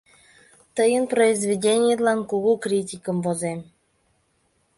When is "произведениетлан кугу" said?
1.13-2.51